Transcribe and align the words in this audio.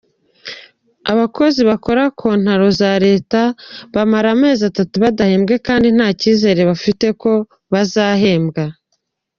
Abakozi 1.11 1.61
bakora 1.69 2.03
contaro 2.21 2.67
za 2.79 2.91
Leta 3.05 3.41
bamara 3.93 4.27
amezi 4.35 4.61
atatu 4.71 4.95
badahembwa 5.03 5.55
kandi 5.67 5.87
ntanicyizere 5.95 6.61
bafite 6.69 7.05
ko 7.21 7.31
bazahembwa. 7.73 8.63